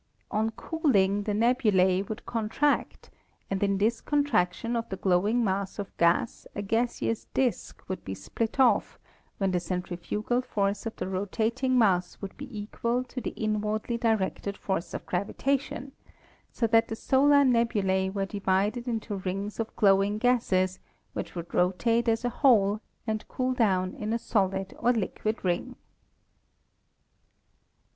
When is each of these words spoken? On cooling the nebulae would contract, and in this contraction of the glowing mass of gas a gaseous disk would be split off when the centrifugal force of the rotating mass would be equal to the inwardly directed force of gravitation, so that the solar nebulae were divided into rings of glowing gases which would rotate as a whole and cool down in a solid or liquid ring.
On 0.31 0.49
cooling 0.49 1.21
the 1.25 1.33
nebulae 1.35 2.01
would 2.01 2.25
contract, 2.25 3.11
and 3.51 3.61
in 3.61 3.77
this 3.77 4.01
contraction 4.01 4.75
of 4.75 4.89
the 4.89 4.95
glowing 4.97 5.43
mass 5.43 5.77
of 5.77 5.95
gas 5.97 6.47
a 6.55 6.63
gaseous 6.63 7.25
disk 7.35 7.83
would 7.87 8.03
be 8.03 8.15
split 8.15 8.59
off 8.59 8.97
when 9.37 9.51
the 9.51 9.59
centrifugal 9.59 10.41
force 10.41 10.87
of 10.87 10.95
the 10.95 11.07
rotating 11.07 11.77
mass 11.77 12.19
would 12.19 12.35
be 12.35 12.49
equal 12.61 13.03
to 13.03 13.21
the 13.21 13.29
inwardly 13.35 13.95
directed 13.95 14.57
force 14.57 14.95
of 14.95 15.05
gravitation, 15.05 15.91
so 16.51 16.65
that 16.65 16.87
the 16.87 16.95
solar 16.95 17.45
nebulae 17.45 18.09
were 18.09 18.25
divided 18.25 18.87
into 18.87 19.17
rings 19.17 19.59
of 19.59 19.75
glowing 19.75 20.17
gases 20.17 20.79
which 21.13 21.35
would 21.35 21.53
rotate 21.53 22.07
as 22.09 22.25
a 22.25 22.29
whole 22.41 22.81
and 23.05 23.27
cool 23.27 23.53
down 23.53 23.93
in 23.93 24.13
a 24.13 24.17
solid 24.17 24.73
or 24.79 24.93
liquid 24.93 25.45
ring. 25.45 25.75